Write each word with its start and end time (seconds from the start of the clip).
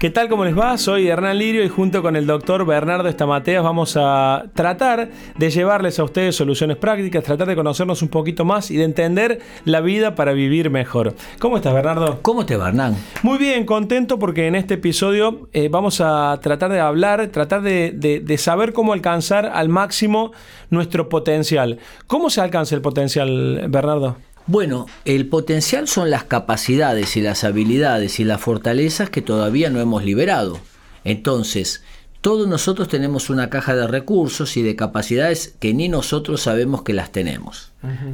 ¿Qué 0.00 0.08
tal? 0.08 0.30
¿Cómo 0.30 0.46
les 0.46 0.58
va? 0.58 0.78
Soy 0.78 1.08
Hernán 1.08 1.36
Lirio 1.36 1.62
y 1.62 1.68
junto 1.68 2.00
con 2.00 2.16
el 2.16 2.26
doctor 2.26 2.64
Bernardo 2.64 3.06
Estamateas 3.06 3.62
vamos 3.62 3.98
a 4.00 4.46
tratar 4.54 5.10
de 5.36 5.50
llevarles 5.50 5.98
a 5.98 6.04
ustedes 6.04 6.34
soluciones 6.34 6.78
prácticas, 6.78 7.22
tratar 7.22 7.46
de 7.46 7.54
conocernos 7.54 8.00
un 8.00 8.08
poquito 8.08 8.46
más 8.46 8.70
y 8.70 8.78
de 8.78 8.84
entender 8.84 9.40
la 9.66 9.82
vida 9.82 10.14
para 10.14 10.32
vivir 10.32 10.70
mejor. 10.70 11.14
¿Cómo 11.38 11.58
estás, 11.58 11.74
Bernardo? 11.74 12.20
¿Cómo 12.22 12.46
te 12.46 12.56
va, 12.56 12.68
Hernán? 12.68 12.96
Muy 13.22 13.36
bien, 13.36 13.66
contento 13.66 14.18
porque 14.18 14.46
en 14.46 14.54
este 14.54 14.72
episodio 14.72 15.50
eh, 15.52 15.68
vamos 15.68 16.00
a 16.00 16.40
tratar 16.40 16.72
de 16.72 16.80
hablar, 16.80 17.26
tratar 17.26 17.60
de, 17.60 17.92
de 17.92 18.38
saber 18.38 18.72
cómo 18.72 18.94
alcanzar 18.94 19.44
al 19.52 19.68
máximo 19.68 20.32
nuestro 20.70 21.10
potencial. 21.10 21.78
¿Cómo 22.06 22.30
se 22.30 22.40
alcanza 22.40 22.74
el 22.74 22.80
potencial, 22.80 23.66
Bernardo? 23.68 24.16
Bueno, 24.50 24.86
el 25.04 25.28
potencial 25.28 25.86
son 25.86 26.10
las 26.10 26.24
capacidades 26.24 27.16
y 27.16 27.20
las 27.20 27.44
habilidades 27.44 28.18
y 28.18 28.24
las 28.24 28.40
fortalezas 28.40 29.08
que 29.08 29.22
todavía 29.22 29.70
no 29.70 29.78
hemos 29.78 30.02
liberado. 30.02 30.58
Entonces, 31.04 31.84
todos 32.20 32.48
nosotros 32.48 32.88
tenemos 32.88 33.30
una 33.30 33.48
caja 33.48 33.76
de 33.76 33.86
recursos 33.86 34.56
y 34.56 34.62
de 34.62 34.74
capacidades 34.74 35.54
que 35.60 35.72
ni 35.72 35.88
nosotros 35.88 36.40
sabemos 36.40 36.82
que 36.82 36.94
las 36.94 37.12
tenemos. 37.12 37.70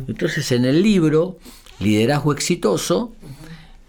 Entonces, 0.09 0.53
en 0.53 0.67
el 0.67 0.83
libro, 0.83 1.39
Liderazgo 1.81 2.35
Exitoso, 2.35 3.15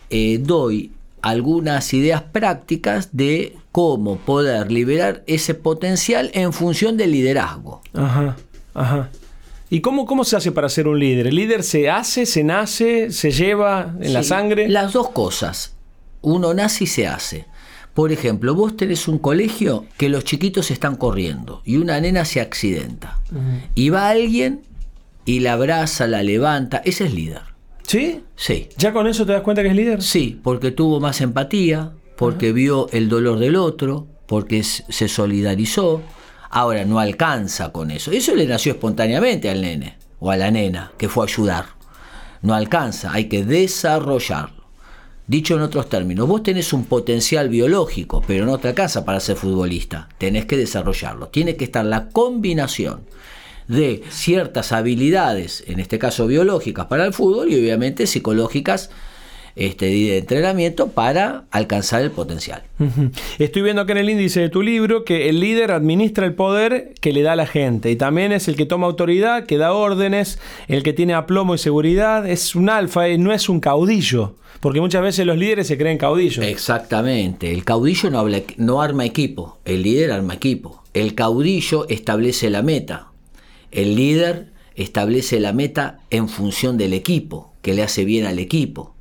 eh, 0.10 0.40
doy 0.42 0.94
algunas 1.22 1.94
ideas 1.94 2.22
prácticas 2.22 3.10
de 3.12 3.58
cómo 3.74 4.20
poder 4.20 4.72
liberar 4.72 5.22
ese 5.28 5.54
potencial 5.54 6.32
en 6.34 6.54
función 6.54 6.96
del 6.96 7.12
liderazgo. 7.12 7.82
Ajá, 7.94 8.38
ajá. 8.74 9.10
¿Y 9.70 9.82
cómo, 9.82 10.06
cómo 10.06 10.24
se 10.24 10.38
hace 10.38 10.52
para 10.52 10.70
ser 10.70 10.88
un 10.88 11.00
líder? 11.00 11.28
¿El 11.28 11.36
líder 11.36 11.64
se 11.64 11.90
hace, 11.90 12.26
se 12.26 12.44
nace, 12.44 13.12
se 13.12 13.32
lleva 13.32 13.96
en 14.00 14.14
la 14.14 14.24
sangre? 14.24 14.70
Las 14.70 14.94
dos 14.94 15.10
cosas. 15.10 15.76
Uno 16.22 16.54
nace 16.54 16.86
y 16.86 16.88
se 16.88 17.08
hace. 17.08 17.46
Por 17.94 18.12
ejemplo, 18.12 18.54
vos 18.56 18.78
tenés 18.78 19.08
un 19.08 19.18
colegio 19.18 19.86
que 19.98 20.08
los 20.08 20.24
chiquitos 20.24 20.72
están 20.72 20.96
corriendo 20.96 21.62
y 21.66 21.78
una 21.78 22.00
nena 22.00 22.26
se 22.26 22.40
accidenta. 22.40 23.20
Y 23.76 23.90
va 23.90 24.10
alguien 24.10 24.62
y 25.26 25.40
la 25.40 25.54
abraza, 25.54 26.08
la 26.08 26.24
levanta. 26.24 26.82
Ese 26.86 27.06
es 27.06 27.14
líder. 27.14 27.42
¿Sí? 27.84 28.22
Sí. 28.36 28.70
¿Ya 28.78 28.94
con 28.94 29.08
eso 29.08 29.26
te 29.26 29.34
das 29.34 29.42
cuenta 29.42 29.64
que 29.64 29.70
es 29.70 29.76
líder? 29.76 30.02
Sí, 30.02 30.40
porque 30.44 30.72
tuvo 30.72 31.00
más 31.00 31.22
empatía, 31.22 31.92
porque 32.16 32.54
vio 32.54 32.88
el 32.92 33.10
dolor 33.10 33.40
del 33.40 33.56
otro, 33.56 34.08
porque 34.28 34.64
se 34.64 35.08
solidarizó 35.08 36.02
Ahora 36.50 36.86
no 36.86 37.00
alcanza 37.00 37.72
con 37.72 37.92
eso. 37.92 38.12
Eso 38.12 38.36
le 38.36 38.46
nació 38.46 38.74
espontáneamente 38.74 39.50
al 39.50 39.62
nene 39.62 39.98
o 40.20 40.32
a 40.32 40.38
la 40.38 40.52
nena 40.52 40.92
que 40.98 41.10
fue 41.10 41.26
a 41.26 41.28
ayudar. 41.28 41.66
No 42.42 42.54
alcanza, 42.54 43.12
hay 43.14 43.26
que 43.26 43.44
desarrollarlo. 43.44 44.58
Dicho 45.28 45.56
en 45.56 45.62
otros 45.62 45.90
términos, 45.90 46.28
vos 46.28 46.42
tenés 46.42 46.72
un 46.72 46.86
potencial 46.86 47.50
biológico, 47.50 48.24
pero 48.26 48.46
no 48.46 48.60
te 48.60 48.70
alcanza 48.70 49.04
para 49.04 49.20
ser 49.20 49.36
futbolista. 49.36 50.08
Tenés 50.18 50.46
que 50.46 50.56
desarrollarlo. 50.56 51.28
Tiene 51.28 51.58
que 51.58 51.66
estar 51.66 51.84
la 51.84 52.08
combinación 52.10 53.02
de 53.68 54.04
ciertas 54.10 54.72
habilidades, 54.72 55.66
en 55.68 55.82
este 55.82 56.00
caso 56.00 56.28
biológicas 56.28 56.86
para 56.86 57.06
el 57.06 57.14
fútbol 57.14 57.52
y 57.52 57.60
obviamente 57.60 58.08
psicológicas 58.08 58.90
este, 59.58 59.88
de 59.88 60.20
entrenamiento 60.20 60.90
para 60.90 61.46
alcanzar 61.52 62.02
el 62.04 62.12
potencial. 62.12 62.64
Estoy 63.40 63.64
viendo 63.64 63.82
acá 63.82 63.94
en 63.94 63.98
el 63.98 64.10
índice 64.10 64.40
de 64.40 64.50
tu 64.50 64.62
libro 64.62 65.04
que 65.04 65.30
el 65.30 65.40
líder 65.40 65.72
administra 65.72 66.26
el 66.26 66.36
poder 66.36 66.94
que 67.02 67.12
le 67.12 67.24
da 67.24 67.34
a 67.34 67.36
la 67.36 67.48
gente 67.48 67.90
y 67.90 67.96
también 67.96 68.32
es 68.32 68.48
el 68.48 68.56
que 68.56 68.66
toma 68.66 68.88
autoridad, 68.88 69.46
que 69.46 69.58
da 69.58 69.74
órdenes, 69.74 70.40
el 70.68 70.84
que 70.84 70.94
tiene 70.94 71.16
aplomo 71.16 71.56
y 71.56 71.58
seguridad, 71.58 72.30
es 72.30 72.56
un 72.56 72.70
alfa, 72.70 73.08
no 73.18 73.34
es 73.34 73.50
un 73.50 73.60
caudillo. 73.60 74.36
Porque 74.60 74.82
muchas 74.82 75.04
veces 75.04 75.26
los 75.26 75.38
líderes 75.38 75.68
se 75.68 75.78
creen 75.78 75.98
caudillos. 75.98 76.44
Exactamente. 76.44 77.52
El 77.54 77.64
caudillo 77.64 78.10
no, 78.10 78.20
habla, 78.20 78.42
no 78.58 78.82
arma 78.82 79.06
equipo. 79.06 79.60
El 79.66 79.84
líder 79.84 80.12
arma 80.12 80.34
equipo. 80.34 80.84
El 80.96 81.14
caudillo 81.14 81.88
establece 81.90 82.50
la 82.50 82.64
meta. 82.64 83.08
El 83.72 83.96
líder 83.96 84.57
establece 84.78 85.40
la 85.40 85.52
meta 85.52 86.00
en 86.12 86.30
función 86.30 86.78
del 86.78 86.94
equipo 86.94 87.52
que 87.62 87.74
le 87.74 87.84
hace 87.84 88.06
bien 88.06 88.26
al 88.26 88.40
equipo. 88.40 88.96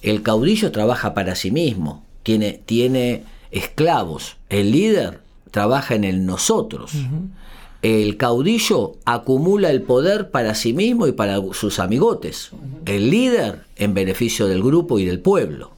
El 0.00 0.22
caudillo 0.22 0.72
trabaja 0.72 1.12
para 1.12 1.34
sí 1.34 1.50
mismo, 1.50 2.04
tiene, 2.22 2.60
tiene 2.64 3.24
esclavos. 3.50 4.36
El 4.48 4.72
líder 4.72 5.20
trabaja 5.50 5.94
en 5.94 6.04
el 6.04 6.24
nosotros. 6.24 6.92
El 7.82 8.16
caudillo 8.16 8.94
acumula 9.04 9.70
el 9.70 9.82
poder 9.82 10.30
para 10.30 10.54
sí 10.54 10.72
mismo 10.72 11.06
y 11.06 11.12
para 11.12 11.40
sus 11.52 11.78
amigotes. 11.78 12.52
El 12.86 13.10
líder 13.10 13.64
en 13.76 13.92
beneficio 13.92 14.46
del 14.46 14.62
grupo 14.62 14.98
y 14.98 15.04
del 15.04 15.20
pueblo. 15.20 15.72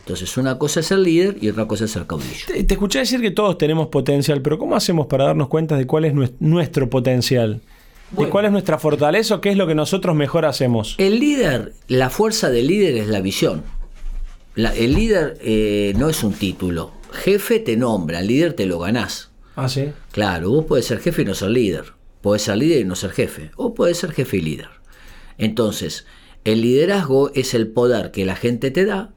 Entonces, 0.00 0.36
una 0.36 0.58
cosa 0.58 0.80
es 0.80 0.90
el 0.90 1.02
líder 1.02 1.38
y 1.40 1.48
otra 1.48 1.66
cosa 1.66 1.84
es 1.84 1.96
el 1.96 2.06
caudillo. 2.06 2.46
Te, 2.46 2.62
te, 2.64 2.74
escuché 2.74 2.98
decir 2.98 3.20
que 3.20 3.30
todos 3.30 3.56
tenemos 3.56 3.88
potencial, 3.88 4.42
pero 4.42 4.58
¿cómo 4.58 4.76
hacemos 4.76 5.06
para 5.06 5.24
darnos 5.24 5.48
cuenta 5.48 5.76
de 5.76 5.86
cuál 5.86 6.04
es 6.04 6.14
nuestro 6.40 6.90
potencial? 6.90 7.62
¿Y 8.18 8.26
cuál 8.26 8.44
es 8.46 8.52
nuestra 8.52 8.78
fortaleza 8.78 9.36
o 9.36 9.40
qué 9.40 9.50
es 9.50 9.56
lo 9.56 9.66
que 9.66 9.74
nosotros 9.74 10.14
mejor 10.14 10.44
hacemos? 10.44 10.94
El 10.98 11.20
líder, 11.20 11.72
la 11.88 12.10
fuerza 12.10 12.50
del 12.50 12.66
líder 12.66 12.96
es 12.96 13.08
la 13.08 13.20
visión. 13.20 13.62
el 14.56 14.94
líder 14.94 15.38
eh, 15.40 15.92
no 15.96 16.08
es 16.08 16.22
un 16.22 16.32
título. 16.32 16.92
Jefe 17.12 17.60
te 17.60 17.76
nombra, 17.76 18.20
el 18.20 18.26
líder 18.26 18.54
te 18.54 18.66
lo 18.66 18.78
ganás. 18.78 19.30
Ah, 19.56 19.68
sí. 19.68 19.92
Claro, 20.12 20.50
vos 20.50 20.64
puedes 20.66 20.86
ser 20.86 21.00
jefe 21.00 21.22
y 21.22 21.24
no 21.24 21.34
ser 21.34 21.50
líder. 21.50 21.92
Puedes 22.20 22.42
ser 22.42 22.56
líder 22.56 22.80
y 22.80 22.84
no 22.84 22.96
ser 22.96 23.10
jefe. 23.10 23.50
O 23.56 23.74
puedes 23.74 23.98
ser 23.98 24.12
jefe 24.12 24.38
y 24.38 24.40
líder. 24.40 24.68
Entonces, 25.38 26.06
el 26.44 26.62
liderazgo 26.62 27.30
es 27.34 27.54
el 27.54 27.68
poder 27.68 28.10
que 28.10 28.24
la 28.24 28.36
gente 28.36 28.70
te 28.70 28.84
da 28.84 29.12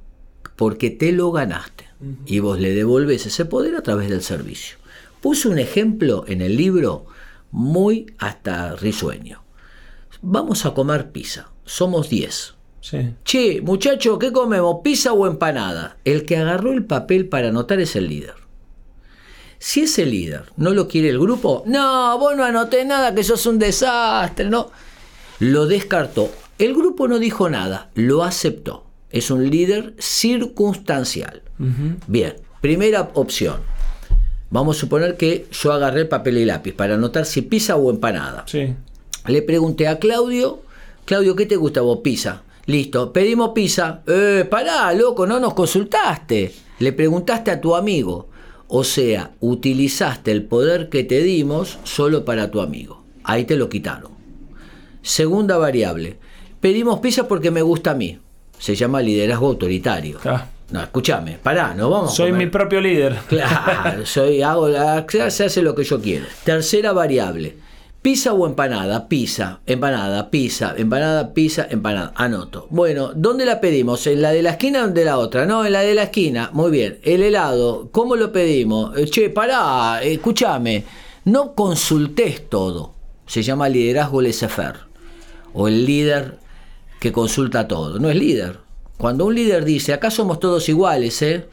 porque 0.56 0.90
te 0.90 1.12
lo 1.12 1.31
ganaste. 1.31 1.85
Y 2.25 2.40
vos 2.40 2.59
le 2.59 2.75
devolves 2.75 3.25
ese 3.25 3.46
poder 3.46 3.75
a 3.75 3.81
través 3.81 4.09
del 4.09 4.22
servicio. 4.22 4.78
Puse 5.22 5.47
un 5.47 5.58
ejemplo 5.58 6.25
en 6.28 6.41
el 6.41 6.56
libro 6.56 7.08
muy 7.52 8.13
hasta 8.18 8.75
risueño. 8.75 9.44
Vamos 10.22 10.66
a 10.66 10.74
comer 10.74 11.12
pizza. 11.12 11.50
Somos 11.66 12.09
10. 12.09 12.56
Sí. 12.81 13.13
Che, 13.24 13.62
muchacho, 13.62 14.18
¿qué 14.18 14.31
comemos? 14.31 14.78
¿Pizza 14.84 15.13
o 15.13 15.28
empanada? 15.28 15.97
El 16.06 16.25
que 16.25 16.38
agarró 16.38 16.72
el 16.72 16.85
papel 16.85 17.28
para 17.28 17.50
anotar 17.50 17.80
es 17.80 17.96
el 17.96 18.08
líder. 18.08 18.35
Si 19.59 19.81
ese 19.81 20.06
líder 20.06 20.52
no 20.56 20.72
lo 20.72 20.88
quiere 20.88 21.09
el 21.09 21.19
grupo, 21.19 21.63
no, 21.66 22.18
vos 22.19 22.35
no 22.35 22.44
anoté 22.44 22.85
nada, 22.85 23.13
que 23.13 23.24
sos 23.24 23.46
un 23.46 23.58
desastre, 23.58 24.50
no. 24.50 24.72
Lo 25.40 25.66
descartó. 25.66 26.29
El 26.59 26.74
grupo 26.74 27.08
no 27.08 27.19
dijo 27.19 27.50
nada, 27.50 27.90
lo 27.96 28.24
aceptó. 28.24 28.85
Es 29.09 29.31
un 29.31 29.50
líder 29.50 29.96
circunstancial. 30.00 31.44
Bien, 32.08 32.35
primera 32.62 33.09
opción. 33.14 33.62
Vamos 34.50 34.78
a 34.78 34.80
suponer 34.80 35.18
que 35.18 35.47
yo 35.52 35.74
agarré 35.74 36.02
el 36.02 36.08
papel 36.08 36.38
y 36.38 36.46
lápiz 36.46 36.74
para 36.74 36.96
anotar 36.96 37.25
si 37.25 37.41
pizza 37.41 37.75
o 37.75 37.90
empanada. 37.90 38.46
Sí. 38.47 38.74
Le 39.28 39.41
pregunté 39.41 39.88
a 39.88 40.00
Claudio, 40.00 40.62
Claudio, 41.06 41.35
¿qué 41.35 41.46
te 41.46 41.56
gusta 41.56 41.81
vos? 41.81 42.00
Pizza. 42.03 42.44
Listo, 42.66 43.13
pedimos 43.13 43.52
pizza. 43.52 44.02
Eh, 44.08 44.46
pará, 44.50 44.94
loco, 44.94 45.25
no 45.25 45.40
nos 45.40 45.53
consultaste. 45.53 46.53
Le 46.80 46.94
preguntaste 46.94 47.52
a 47.52 47.62
tu 47.62 47.75
amigo. 47.75 48.28
O 48.68 48.84
sea, 48.84 49.31
utilizaste 49.40 50.31
el 50.31 50.44
poder 50.44 50.90
que 50.90 51.06
te 51.06 51.22
dimos 51.24 51.79
solo 51.84 52.25
para 52.25 52.52
tu 52.52 52.59
amigo. 52.59 53.03
Ahí 53.24 53.46
te 53.46 53.56
lo 53.56 53.69
quitaron. 53.69 54.12
Segunda 55.02 55.58
variable. 55.58 56.18
Pedimos 56.59 57.00
pizza 57.00 57.28
porque 57.28 57.52
me 57.52 57.62
gusta 57.62 57.91
a 57.91 57.96
mí. 57.96 58.19
Se 58.59 58.75
llama 58.75 59.02
liderazgo 59.02 59.47
autoritario. 59.47 60.19
Ah. 60.25 60.47
No, 60.69 60.83
escúchame, 60.83 61.40
pará, 61.41 61.73
no 61.73 61.90
vamos. 61.90 62.14
Soy 62.14 62.34
mi 62.34 62.47
propio 62.47 62.81
líder. 62.81 63.17
Claro, 63.28 64.05
soy, 64.05 64.41
hago 64.41 64.67
la, 64.67 65.05
se 65.08 65.46
hace 65.46 65.61
lo 65.61 65.73
que 65.73 65.84
yo 65.84 66.02
quiero. 66.02 66.25
Tercera 66.43 66.91
variable. 66.91 67.58
Pizza 68.02 68.34
o 68.34 68.46
empanada, 68.46 69.08
pizza, 69.08 69.59
empanada, 69.66 70.29
pizza, 70.29 70.73
empanada, 70.78 71.34
pizza, 71.34 71.67
empanada. 71.69 72.14
Anoto. 72.16 72.67
Bueno, 72.69 73.11
¿dónde 73.16 73.46
la 73.46 73.59
pedimos? 73.59 74.05
¿En 74.08 74.22
la 74.22 74.31
de 74.31 74.41
la 74.41 74.52
esquina 74.52 74.84
o 74.84 74.87
en 74.87 74.93
de 74.93 75.05
la 75.05 75.17
otra? 75.17 75.46
No, 75.46 75.66
en 75.66 75.73
la 75.73 75.81
de 75.81 75.96
la 75.96 76.03
esquina. 76.03 76.49
Muy 76.53 76.72
bien. 76.72 76.99
El 77.03 77.23
helado, 77.23 77.90
¿cómo 77.91 78.16
lo 78.16 78.31
pedimos? 78.31 78.97
Eh, 78.97 79.05
che, 79.05 79.29
pará, 79.29 80.02
escúchame. 80.03 80.84
No 81.25 81.53
consultes 81.53 82.47
todo. 82.49 82.93
Se 83.25 83.41
llama 83.41 83.67
liderazgo 83.67 84.22
laissez-faire. 84.22 84.79
O 85.53 85.67
el 85.67 85.85
líder 85.85 86.40
que 86.99 87.11
consulta 87.11 87.67
todo. 87.67 87.99
No 87.99 88.09
es 88.09 88.16
líder 88.16 88.66
cuando 88.97 89.26
un 89.26 89.35
líder 89.35 89.64
dice, 89.64 89.94
acá 89.94 90.11
somos 90.11 90.40
todos 90.40 90.67
iguales, 90.70 91.22
¿eh? 91.22 91.46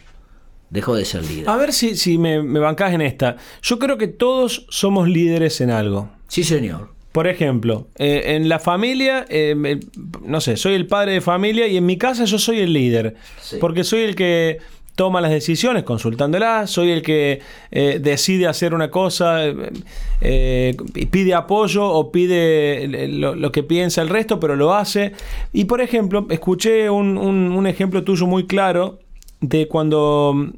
dejó 0.71 0.97
de 0.97 1.05
ser 1.05 1.25
líder. 1.25 1.49
A 1.49 1.57
ver 1.57 1.73
si, 1.73 1.97
si 1.97 2.19
me, 2.19 2.43
me 2.43 2.59
bancás 2.59 2.93
en 2.93 3.01
esta. 3.01 3.37
Yo 3.63 3.79
creo 3.79 3.97
que 3.97 4.09
todos 4.09 4.67
somos 4.71 5.09
líderes 5.09 5.61
en 5.61 5.71
algo. 5.71 6.11
Sí, 6.27 6.43
señor. 6.43 6.95
Por 7.13 7.29
ejemplo, 7.29 7.87
eh, 7.97 8.35
en 8.35 8.49
la 8.49 8.59
familia, 8.59 9.25
eh, 9.29 9.79
no 10.25 10.41
sé, 10.41 10.57
soy 10.57 10.75
el 10.75 10.89
padre 10.89 11.13
de 11.13 11.21
familia 11.21 11.69
y 11.69 11.77
en 11.77 11.87
mi 11.87 11.97
casa 11.97 12.25
yo 12.25 12.41
soy 12.41 12.59
el 12.59 12.73
líder. 12.73 13.15
Porque 13.61 13.85
soy 13.85 14.01
el 14.03 14.17
que 14.17 14.59
toma 14.95 15.21
las 15.21 15.31
decisiones 15.31 15.83
consultándola, 15.83 16.67
soy 16.67 16.91
el 16.91 17.03
que 17.03 17.41
eh, 17.71 17.99
decide 18.01 18.47
hacer 18.47 18.75
una 18.75 18.91
cosa, 18.91 19.47
eh, 19.47 19.71
eh, 20.21 20.77
pide 21.11 21.35
apoyo 21.35 21.85
o 21.85 22.13
pide 22.13 23.09
lo, 23.09 23.53
que 23.53 23.63
piensa 23.63 24.03
el 24.03 24.09
resto, 24.09 24.39
pero 24.39 24.57
lo 24.57 24.75
hace. 24.75 25.13
Y 25.53 25.65
por 25.65 25.81
ejemplo, 25.81 26.27
escuché 26.31 26.89
un, 26.91 27.19
un 27.19 27.67
ejemplo 27.67 28.05
tuyo 28.05 28.27
muy 28.27 28.47
claro 28.47 29.01
de 29.41 29.69
cuando 29.69 30.53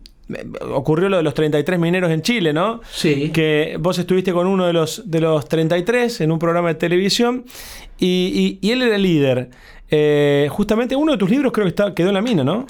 ocurrió 0.72 1.08
lo 1.08 1.18
de 1.18 1.22
los 1.22 1.34
33 1.34 1.78
mineros 1.78 2.10
en 2.10 2.22
Chile, 2.22 2.52
¿no? 2.52 2.80
Sí. 2.90 3.30
Que 3.32 3.76
vos 3.78 3.98
estuviste 3.98 4.32
con 4.32 4.46
uno 4.46 4.66
de 4.66 4.72
los, 4.72 5.08
de 5.08 5.20
los 5.20 5.48
33 5.48 6.22
en 6.22 6.32
un 6.32 6.38
programa 6.38 6.68
de 6.68 6.74
televisión 6.74 7.44
y, 7.98 8.58
él 8.62 8.82
era 8.82 8.96
el 8.96 9.02
líder. 9.02 9.50
Eh, 9.88 10.48
justamente 10.50 10.96
uno 10.96 11.12
de 11.12 11.18
tus 11.18 11.30
libros 11.30 11.52
creo 11.52 11.64
que 11.64 11.70
está, 11.70 11.94
quedó 11.94 12.08
en 12.08 12.14
la 12.14 12.22
mina, 12.22 12.42
¿no? 12.42 12.66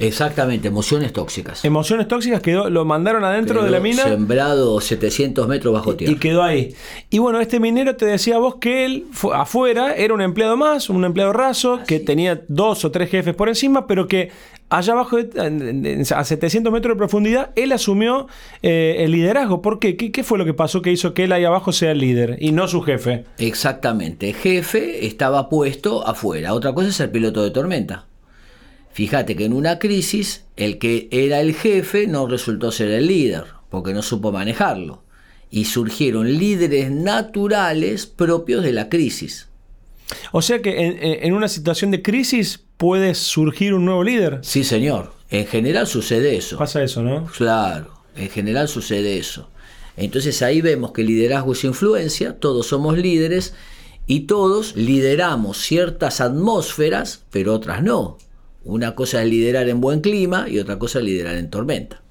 Exactamente, 0.00 0.68
emociones 0.68 1.12
tóxicas. 1.12 1.64
Emociones 1.64 2.08
tóxicas 2.08 2.40
quedó, 2.40 2.70
lo 2.70 2.84
mandaron 2.84 3.22
adentro 3.22 3.62
de 3.62 3.70
la 3.70 3.80
mina. 3.80 4.02
Sembrado 4.02 4.80
700 4.80 5.46
metros 5.46 5.74
bajo 5.74 5.94
tierra. 5.94 6.12
Y 6.12 6.16
quedó 6.16 6.42
ahí. 6.42 6.74
Y 7.10 7.18
bueno, 7.18 7.40
este 7.40 7.60
minero 7.60 7.96
te 7.96 8.06
decía 8.06 8.38
vos 8.38 8.56
que 8.56 8.84
él 8.86 9.06
afuera 9.34 9.94
era 9.94 10.14
un 10.14 10.22
empleado 10.22 10.56
más, 10.56 10.88
un 10.88 11.04
empleado 11.04 11.32
raso, 11.32 11.80
que 11.86 12.00
tenía 12.00 12.42
dos 12.48 12.84
o 12.84 12.90
tres 12.90 13.10
jefes 13.10 13.34
por 13.34 13.48
encima, 13.48 13.86
pero 13.86 14.08
que 14.08 14.30
allá 14.70 14.92
abajo, 14.94 15.18
a 15.18 16.24
700 16.24 16.72
metros 16.72 16.94
de 16.94 16.98
profundidad, 16.98 17.50
él 17.56 17.72
asumió 17.72 18.26
eh, 18.62 18.96
el 19.00 19.12
liderazgo. 19.12 19.60
¿Por 19.60 19.78
qué? 19.78 19.96
qué? 19.96 20.24
fue 20.24 20.38
lo 20.38 20.44
que 20.44 20.54
pasó 20.54 20.80
que 20.80 20.92
hizo 20.92 21.12
que 21.12 21.24
él 21.24 21.32
ahí 21.32 21.44
abajo 21.44 21.72
sea 21.72 21.90
el 21.90 21.98
líder 21.98 22.36
y 22.40 22.52
no 22.52 22.68
su 22.68 22.80
jefe? 22.80 23.24
Exactamente. 23.38 24.32
Jefe 24.32 25.06
estaba 25.06 25.48
puesto 25.48 26.06
afuera. 26.06 26.54
Otra 26.54 26.72
cosa 26.72 26.88
es 26.88 27.00
el 27.00 27.10
piloto 27.10 27.42
de 27.42 27.50
tormenta. 27.50 28.06
Fíjate 28.92 29.36
que 29.36 29.44
en 29.44 29.52
una 29.52 29.78
crisis 29.78 30.44
el 30.56 30.78
que 30.78 31.08
era 31.10 31.40
el 31.40 31.54
jefe 31.54 32.06
no 32.06 32.26
resultó 32.26 32.72
ser 32.72 32.90
el 32.90 33.06
líder, 33.06 33.44
porque 33.68 33.92
no 33.92 34.02
supo 34.02 34.32
manejarlo. 34.32 35.02
Y 35.50 35.64
surgieron 35.64 36.38
líderes 36.38 36.90
naturales 36.90 38.06
propios 38.06 38.62
de 38.62 38.72
la 38.72 38.88
crisis. 38.88 39.48
O 40.32 40.42
sea 40.42 40.60
que 40.60 41.18
en, 41.22 41.32
una 41.32 41.48
situación 41.48 41.90
de 41.90 42.02
crisis 42.02 42.60
puede 42.76 43.14
surgir 43.14 43.74
un 43.74 43.84
nuevo 43.84 44.04
líder. 44.04 44.40
Sí, 44.42 44.64
señor. 44.64 45.12
En 45.30 45.46
general 45.46 45.86
sucede 45.86 46.36
eso. 46.36 46.58
Pasa 46.58 46.82
eso, 46.82 47.02
¿no? 47.02 47.26
Claro, 47.26 47.94
en 48.16 48.28
general 48.28 48.68
sucede 48.68 49.18
eso. 49.18 49.48
Entonces 49.96 50.42
ahí 50.42 50.60
vemos 50.60 50.92
que 50.92 51.04
liderazgo 51.04 51.52
es 51.52 51.64
influencia, 51.64 52.38
todos 52.38 52.66
somos 52.66 52.96
líderes 52.98 53.54
y 54.06 54.20
todos 54.20 54.74
lideramos 54.74 55.58
ciertas 55.58 56.20
atmósferas, 56.20 57.24
pero 57.30 57.54
otras 57.54 57.82
no. 57.82 58.18
Una 58.64 58.94
cosa 58.94 59.22
es 59.22 59.28
liderar 59.28 59.68
en 59.68 59.80
buen 59.80 60.00
clima 60.00 60.46
y 60.48 60.58
otra 60.58 60.78
cosa 60.78 60.98
es 60.98 61.04
liderar 61.04 61.36
en 61.36 61.50
tormenta. 61.50 62.02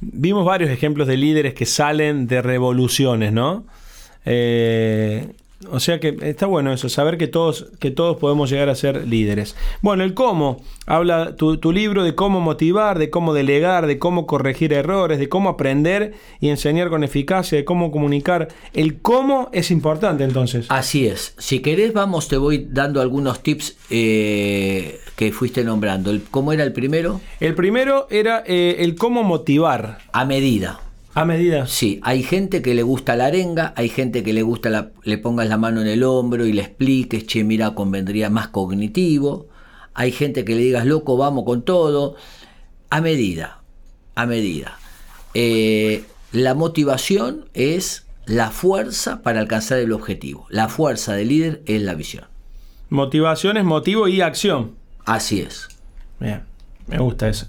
Vimos 0.00 0.44
varios 0.44 0.70
ejemplos 0.70 1.06
de 1.06 1.16
líderes 1.16 1.54
que 1.54 1.66
salen 1.66 2.26
de 2.26 2.42
revoluciones, 2.42 3.32
¿no? 3.32 3.66
Eh, 4.24 5.28
o 5.70 5.80
sea 5.80 6.00
que 6.00 6.16
está 6.22 6.46
bueno 6.46 6.72
eso, 6.72 6.88
saber 6.88 7.16
que 7.16 7.28
todos, 7.28 7.66
que 7.78 7.90
todos 7.90 8.18
podemos 8.18 8.50
llegar 8.50 8.68
a 8.68 8.74
ser 8.74 9.06
líderes. 9.06 9.56
Bueno, 9.80 10.04
el 10.04 10.12
cómo. 10.12 10.62
Habla 10.86 11.34
tu, 11.34 11.56
tu, 11.56 11.72
libro 11.72 12.04
de 12.04 12.14
cómo 12.14 12.40
motivar, 12.40 12.98
de 12.98 13.10
cómo 13.10 13.32
delegar, 13.32 13.86
de 13.86 13.98
cómo 13.98 14.26
corregir 14.26 14.72
errores, 14.72 15.18
de 15.18 15.28
cómo 15.28 15.48
aprender 15.48 16.14
y 16.40 16.50
enseñar 16.50 16.90
con 16.90 17.04
eficacia, 17.04 17.58
de 17.58 17.64
cómo 17.64 17.90
comunicar. 17.90 18.48
El 18.74 19.00
cómo 19.00 19.48
es 19.52 19.70
importante 19.70 20.24
entonces. 20.24 20.66
Así 20.68 21.06
es. 21.06 21.34
Si 21.38 21.60
querés, 21.60 21.92
vamos, 21.92 22.28
te 22.28 22.36
voy 22.36 22.68
dando 22.70 23.00
algunos 23.00 23.42
tips 23.42 23.76
eh, 23.90 25.00
que 25.16 25.32
fuiste 25.32 25.64
nombrando. 25.64 26.12
¿Cómo 26.30 26.52
era 26.52 26.64
el 26.64 26.72
primero? 26.72 27.20
El 27.40 27.54
primero 27.54 28.06
era 28.10 28.44
eh, 28.46 28.76
el 28.80 28.94
cómo 28.94 29.22
motivar. 29.22 29.98
A 30.12 30.24
medida. 30.24 30.80
A 31.16 31.24
medida. 31.24 31.66
Sí, 31.66 31.98
hay 32.02 32.22
gente 32.22 32.60
que 32.60 32.74
le 32.74 32.82
gusta 32.82 33.16
la 33.16 33.24
arenga, 33.24 33.72
hay 33.74 33.88
gente 33.88 34.22
que 34.22 34.34
le 34.34 34.42
gusta 34.42 34.68
la, 34.68 34.90
le 35.02 35.16
pongas 35.16 35.48
la 35.48 35.56
mano 35.56 35.80
en 35.80 35.86
el 35.86 36.02
hombro 36.02 36.44
y 36.44 36.52
le 36.52 36.60
expliques, 36.60 37.26
che, 37.26 37.42
mira, 37.42 37.74
convendría 37.74 38.28
más 38.28 38.48
cognitivo. 38.48 39.46
Hay 39.94 40.12
gente 40.12 40.44
que 40.44 40.54
le 40.54 40.60
digas, 40.60 40.84
loco, 40.84 41.16
vamos 41.16 41.44
con 41.44 41.62
todo. 41.62 42.16
A 42.90 43.00
medida, 43.00 43.62
a 44.14 44.26
medida. 44.26 44.78
Eh, 45.32 46.04
la 46.32 46.52
motivación 46.52 47.46
es 47.54 48.06
la 48.26 48.50
fuerza 48.50 49.22
para 49.22 49.40
alcanzar 49.40 49.78
el 49.78 49.92
objetivo. 49.92 50.46
La 50.50 50.68
fuerza 50.68 51.14
del 51.14 51.28
líder 51.28 51.62
es 51.64 51.80
la 51.80 51.94
visión. 51.94 52.26
Motivación 52.90 53.56
es 53.56 53.64
motivo 53.64 54.06
y 54.06 54.20
acción. 54.20 54.72
Así 55.06 55.40
es. 55.40 55.68
Bien, 56.20 56.42
me 56.86 56.98
gusta 56.98 57.26
eso. 57.26 57.46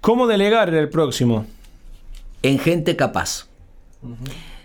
¿Cómo 0.00 0.28
delegar 0.28 0.72
el 0.72 0.88
próximo? 0.88 1.46
En 2.42 2.58
gente 2.58 2.96
capaz. 2.96 3.46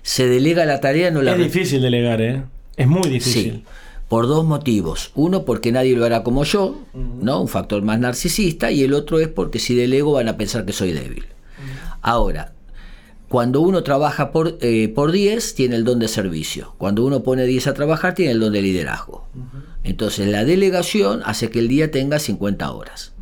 Se 0.02 0.28
delega 0.28 0.66
la 0.66 0.80
tarea, 0.80 1.12
no 1.12 1.22
la... 1.22 1.34
Es 1.34 1.40
difícil 1.40 1.82
delegar, 1.82 2.22
¿eh? 2.22 2.44
Es 2.76 2.88
muy 2.88 3.10
difícil. 3.10 3.52
Sí, 3.54 3.64
por 4.08 4.28
dos 4.28 4.46
motivos. 4.46 5.12
Uno, 5.16 5.46
porque 5.46 5.72
nadie 5.72 5.96
lo 5.96 6.06
hará 6.06 6.24
como 6.24 6.44
yo, 6.44 6.82
¿no? 6.94 7.42
Un 7.42 7.48
factor 7.48 7.82
más 7.84 8.00
narcisista. 8.00 8.72
Y 8.72 8.84
el 8.84 8.94
otro 8.94 9.20
es 9.20 9.28
porque 9.28 9.60
si 9.60 9.76
delego 9.76 10.14
van 10.14 10.28
a 10.28 10.38
pensar 10.38 10.66
que 10.66 10.74
soy 10.74 10.92
débil. 10.92 11.26
Ahora, 12.02 12.54
cuando 13.30 13.62
uno 13.62 13.82
trabaja 13.82 14.32
por, 14.32 14.58
eh, 14.62 14.90
por 14.90 15.12
10, 15.12 15.56
tiene 15.56 15.76
el 15.76 15.86
don 15.86 15.98
de 15.98 16.08
servicio. 16.08 16.76
Cuando 16.78 17.04
uno 17.04 17.24
pone 17.24 17.46
10 17.46 17.68
a 17.68 17.74
trabajar, 17.74 18.14
tiene 18.14 18.34
el 18.34 18.40
don 18.40 18.54
de 18.54 18.62
liderazgo. 18.62 19.28
Entonces, 19.84 20.28
la 20.28 20.46
delegación 20.46 21.22
hace 21.26 21.50
que 21.50 21.60
el 21.60 21.68
día 21.68 21.90
tenga 21.90 22.20
50 22.20 22.72
horas. 22.72 23.14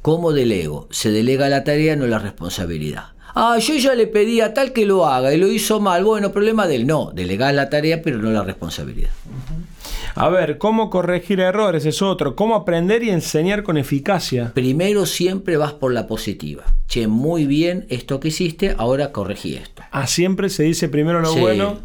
¿Cómo 0.00 0.32
delego? 0.32 0.88
Se 0.90 1.10
delega 1.10 1.48
la 1.48 1.64
tarea, 1.64 1.96
no 1.96 2.06
la 2.06 2.18
responsabilidad. 2.18 3.13
Ah, 3.34 3.58
yo 3.58 3.74
ya 3.74 3.94
le 3.94 4.06
pedí 4.06 4.40
a 4.40 4.54
tal 4.54 4.72
que 4.72 4.86
lo 4.86 5.06
haga 5.06 5.34
y 5.34 5.38
lo 5.38 5.48
hizo 5.48 5.80
mal. 5.80 6.04
Bueno, 6.04 6.30
problema 6.30 6.68
de 6.68 6.76
él. 6.76 6.86
No, 6.86 7.10
delegar 7.12 7.54
la 7.54 7.68
tarea, 7.68 8.00
pero 8.02 8.18
no 8.18 8.30
la 8.30 8.44
responsabilidad. 8.44 9.10
A 10.14 10.28
ver, 10.28 10.58
¿cómo 10.58 10.90
corregir 10.90 11.40
errores? 11.40 11.84
Es 11.84 12.00
otro. 12.00 12.36
¿Cómo 12.36 12.54
aprender 12.54 13.02
y 13.02 13.10
enseñar 13.10 13.64
con 13.64 13.76
eficacia? 13.76 14.52
Primero 14.54 15.06
siempre 15.06 15.56
vas 15.56 15.72
por 15.72 15.92
la 15.92 16.06
positiva. 16.06 16.62
Che, 16.86 17.08
muy 17.08 17.46
bien 17.46 17.86
esto 17.88 18.20
que 18.20 18.28
hiciste, 18.28 18.76
ahora 18.78 19.10
corregí 19.10 19.56
esto. 19.56 19.82
Ah, 19.90 20.06
siempre 20.06 20.48
se 20.48 20.62
dice 20.62 20.88
primero 20.88 21.20
lo 21.20 21.34
bueno. 21.34 21.78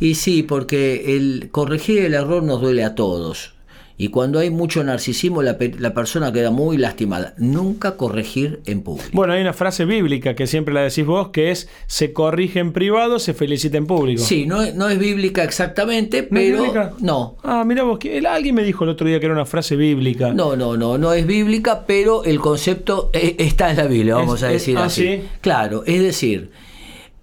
Y 0.00 0.16
sí, 0.16 0.42
porque 0.42 1.16
el 1.16 1.50
corregir 1.52 2.04
el 2.04 2.14
error 2.14 2.42
nos 2.42 2.60
duele 2.60 2.82
a 2.84 2.96
todos. 2.96 3.55
Y 3.98 4.08
cuando 4.08 4.38
hay 4.38 4.50
mucho 4.50 4.84
narcisismo, 4.84 5.42
la, 5.42 5.56
persona 5.56 6.30
queda 6.30 6.50
muy 6.50 6.76
lastimada. 6.76 7.34
Nunca 7.38 7.96
corregir 7.96 8.60
en 8.66 8.82
público. 8.82 9.08
Bueno, 9.12 9.32
hay 9.32 9.40
una 9.40 9.54
frase 9.54 9.86
bíblica 9.86 10.34
que 10.34 10.46
siempre 10.46 10.74
la 10.74 10.82
decís 10.82 11.06
vos, 11.06 11.28
que 11.28 11.50
es, 11.50 11.68
se 11.86 12.12
corrige 12.12 12.58
en 12.58 12.72
privado, 12.72 13.18
se 13.18 13.32
felicita 13.32 13.78
en 13.78 13.86
público. 13.86 14.22
Sí, 14.22 14.44
no, 14.44 14.70
no 14.72 14.90
es 14.90 14.98
bíblica 14.98 15.44
exactamente, 15.44 16.22
pero... 16.24 16.94
¿No, 17.00 17.36
Ah, 17.42 17.64
mira 17.64 17.84
vos, 17.84 17.98
que 17.98 18.18
alguien 18.26 18.54
me 18.54 18.64
dijo 18.64 18.84
el 18.84 18.90
otro 18.90 19.06
día 19.06 19.18
que 19.18 19.26
era 19.26 19.34
una 19.34 19.46
frase 19.46 19.76
bíblica. 19.76 20.34
No, 20.34 20.56
no, 20.56 20.76
no, 20.76 20.98
no 20.98 21.12
es 21.12 21.26
bíblica, 21.26 21.84
pero 21.86 22.24
el 22.24 22.38
concepto 22.38 23.10
eh, 23.12 23.36
está 23.38 23.70
en 23.70 23.76
la 23.78 23.86
Biblia, 23.86 24.16
vamos 24.16 24.42
a 24.42 24.48
decir 24.48 24.76
ah, 24.76 24.84
así. 24.84 25.22
Claro, 25.40 25.84
es 25.86 26.02
decir, 26.02 26.50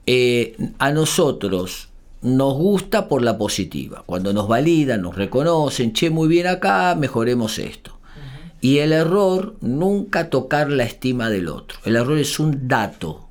eh, 0.05 0.55
a 0.79 0.91
nosotros 0.91 1.89
nos 2.23 2.55
gusta 2.55 3.07
por 3.07 3.21
la 3.21 3.37
positiva. 3.37 4.03
Cuando 4.05 4.33
nos 4.33 4.47
validan, 4.47 5.01
nos 5.01 5.15
reconocen, 5.15 5.93
che, 5.93 6.09
muy 6.09 6.27
bien 6.27 6.47
acá, 6.47 6.95
mejoremos 6.95 7.59
esto. 7.59 7.99
Y 8.61 8.79
el 8.79 8.93
error, 8.93 9.55
nunca 9.61 10.29
tocar 10.29 10.69
la 10.69 10.85
estima 10.85 11.29
del 11.29 11.49
otro. 11.49 11.79
El 11.83 11.97
error 11.97 12.17
es 12.17 12.39
un 12.39 12.67
dato, 12.67 13.27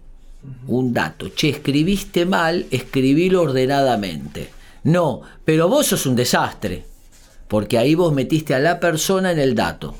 un 0.66 0.92
dato. 0.92 1.30
Che, 1.34 1.48
escribiste 1.48 2.26
mal, 2.26 2.66
escribilo 2.70 3.42
ordenadamente. 3.42 4.50
No, 4.84 5.22
pero 5.44 5.68
vos 5.68 5.86
sos 5.86 6.04
un 6.04 6.16
desastre, 6.16 6.84
porque 7.48 7.78
ahí 7.78 7.94
vos 7.94 8.12
metiste 8.12 8.54
a 8.54 8.58
la 8.58 8.78
persona 8.78 9.32
en 9.32 9.38
el 9.38 9.54
dato. 9.54 9.94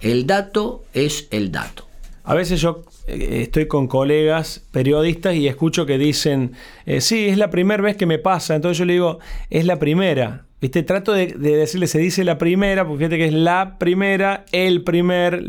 El 0.00 0.26
dato 0.26 0.84
es 0.92 1.26
el 1.30 1.50
dato. 1.50 1.85
A 2.26 2.34
veces 2.34 2.60
yo 2.60 2.82
eh, 3.06 3.42
estoy 3.42 3.68
con 3.68 3.86
colegas 3.86 4.62
periodistas 4.72 5.36
y 5.36 5.46
escucho 5.46 5.86
que 5.86 5.96
dicen, 5.96 6.52
eh, 6.84 7.00
sí, 7.00 7.28
es 7.28 7.38
la 7.38 7.50
primera 7.50 7.82
vez 7.82 7.96
que 7.96 8.04
me 8.04 8.18
pasa. 8.18 8.56
Entonces 8.56 8.78
yo 8.78 8.84
le 8.84 8.94
digo, 8.94 9.20
es 9.48 9.64
la 9.64 9.78
primera. 9.78 10.42
¿Viste? 10.60 10.82
Trato 10.82 11.12
de, 11.12 11.26
decirle, 11.26 11.86
se 11.86 11.98
dice 11.98 12.24
la 12.24 12.38
primera, 12.38 12.84
porque 12.84 13.04
fíjate 13.04 13.18
que 13.18 13.26
es 13.26 13.32
la 13.32 13.78
primera, 13.78 14.44
el 14.50 14.82
primer. 14.82 15.44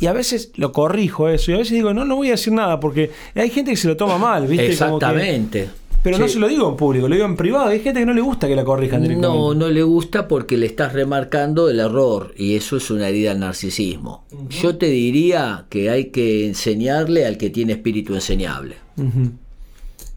Y 0.00 0.06
a 0.06 0.12
veces 0.12 0.52
lo 0.56 0.72
corrijo 0.72 1.28
eso. 1.28 1.50
Y 1.50 1.54
a 1.54 1.58
veces 1.58 1.72
digo, 1.72 1.94
no, 1.94 2.04
no 2.04 2.16
voy 2.16 2.28
a 2.28 2.32
decir 2.32 2.52
nada, 2.52 2.78
porque 2.78 3.10
hay 3.34 3.48
gente 3.48 3.70
que 3.70 3.76
se 3.78 3.88
lo 3.88 3.96
toma 3.96 4.18
mal, 4.18 4.46
¿viste? 4.46 4.66
Exactamente. 4.66 5.70
Pero 6.02 6.18
no 6.18 6.26
se 6.26 6.38
lo 6.38 6.48
digo 6.48 6.68
en 6.68 6.76
público, 6.76 7.08
lo 7.08 7.14
digo 7.14 7.26
en 7.26 7.36
privado. 7.36 7.66
Hay 7.68 7.80
gente 7.80 8.00
que 8.00 8.06
no 8.06 8.12
le 8.12 8.20
gusta 8.20 8.48
que 8.48 8.56
la 8.56 8.64
corrijan 8.64 9.02
directamente. 9.02 9.38
No, 9.38 9.54
no 9.54 9.68
le 9.68 9.82
gusta 9.82 10.26
porque 10.26 10.56
le 10.56 10.66
estás 10.66 10.92
remarcando 10.92 11.70
el 11.70 11.78
error 11.78 12.34
y 12.36 12.56
eso 12.56 12.76
es 12.76 12.90
una 12.90 13.08
herida 13.08 13.30
al 13.30 13.38
narcisismo. 13.40 14.24
Yo 14.48 14.76
te 14.76 14.86
diría 14.86 15.66
que 15.68 15.90
hay 15.90 16.06
que 16.06 16.46
enseñarle 16.46 17.24
al 17.24 17.38
que 17.38 17.50
tiene 17.50 17.74
espíritu 17.74 18.14
enseñable. 18.14 18.76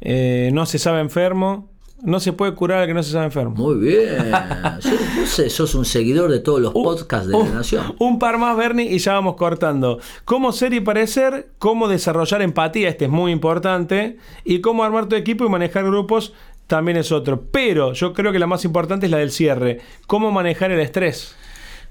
Eh, 0.01 0.49
no 0.53 0.65
se 0.65 0.79
sabe 0.79 1.01
enfermo, 1.01 1.69
no 2.05 2.19
se 2.19 2.33
puede 2.33 2.53
curar 2.53 2.79
al 2.81 2.87
que 2.87 2.93
no 2.93 3.03
se 3.03 3.11
sabe 3.11 3.25
enfermo. 3.25 3.55
Muy 3.55 3.75
bien. 3.75 4.31
no 4.31 5.25
sé, 5.25 5.49
sos 5.49 5.75
un 5.75 5.85
seguidor 5.85 6.31
de 6.31 6.39
todos 6.39 6.61
los 6.61 6.73
podcasts 6.73 7.27
de 7.27 7.37
la 7.37 7.49
Nación. 7.49 7.95
Un 7.99 8.19
par 8.19 8.37
más, 8.37 8.55
Bernie, 8.55 8.91
y 8.91 8.99
ya 8.99 9.13
vamos 9.13 9.35
cortando. 9.35 9.99
Cómo 10.23 10.51
ser 10.51 10.73
y 10.73 10.79
parecer, 10.79 11.49
cómo 11.59 11.87
desarrollar 11.87 12.41
empatía, 12.41 12.89
este 12.89 13.05
es 13.05 13.11
muy 13.11 13.31
importante, 13.31 14.17
y 14.43 14.61
cómo 14.61 14.83
armar 14.83 15.09
tu 15.09 15.15
equipo 15.15 15.45
y 15.45 15.49
manejar 15.49 15.83
grupos 15.83 16.33
también 16.67 16.97
es 16.97 17.11
otro. 17.11 17.43
Pero 17.51 17.93
yo 17.93 18.13
creo 18.13 18.31
que 18.31 18.39
la 18.39 18.47
más 18.47 18.65
importante 18.65 19.07
es 19.07 19.11
la 19.11 19.17
del 19.17 19.31
cierre. 19.31 19.81
¿Cómo 20.07 20.31
manejar 20.31 20.71
el 20.71 20.79
estrés? 20.79 21.35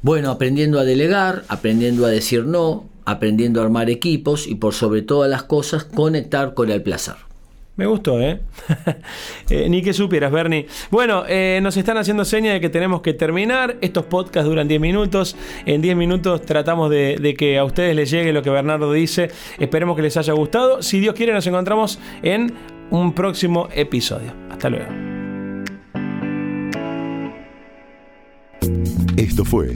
Bueno, 0.03 0.31
aprendiendo 0.31 0.79
a 0.79 0.85
delegar, 0.85 1.45
aprendiendo 1.49 2.05
a 2.07 2.11
decir 2.11 2.45
no, 2.45 2.85
aprendiendo 3.05 3.61
a 3.61 3.65
armar 3.65 3.91
equipos 3.91 4.47
y 4.47 4.55
por 4.55 4.75
sobre 4.75 5.03
todas 5.03 5.31
las 5.31 5.45
cosas 5.45 5.85
conectar 5.85 6.55
con 6.55 6.71
el 6.71 6.83
placer. 6.83 7.24
Me 7.77 7.87
gustó, 7.87 8.21
¿eh? 8.21 8.41
eh 9.51 9.69
ni 9.69 9.83
que 9.83 9.93
supieras, 9.93 10.31
Bernie. 10.31 10.67
Bueno, 10.91 11.25
eh, 11.27 11.59
nos 11.61 11.77
están 11.77 11.97
haciendo 11.97 12.25
señas 12.25 12.55
de 12.55 12.61
que 12.61 12.69
tenemos 12.69 13.01
que 13.03 13.15
terminar. 13.15 13.79
Estos 13.81 14.05
podcasts 14.05 14.49
duran 14.49 14.69
10 14.69 14.81
minutos. 14.81 15.37
En 15.67 15.83
10 15.83 15.97
minutos 15.97 16.43
tratamos 16.43 16.89
de, 16.91 17.35
que 17.37 17.59
a 17.59 17.65
ustedes 17.65 17.97
les 17.97 18.11
llegue 18.11 18.33
lo 18.33 18.43
que 18.43 18.51
Bernardo 18.51 18.93
dice. 18.93 19.31
Esperemos 19.59 19.97
que 19.97 20.03
les 20.03 20.17
haya 20.17 20.33
gustado. 20.35 20.83
Si 20.83 21.01
Dios 21.01 21.15
quiere, 21.15 21.33
nos 21.33 21.47
encontramos 21.49 21.99
en 22.23 22.55
un 22.91 23.13
próximo 23.13 23.69
episodio. 23.75 24.33
Hasta 24.51 24.71
luego. 24.71 24.87
Esto 29.17 29.45
fue 29.45 29.75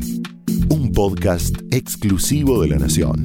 un 0.71 0.93
podcast 0.93 1.57
exclusivo 1.73 2.63
de 2.63 2.69
la 2.69 2.79
Nación. 2.79 3.25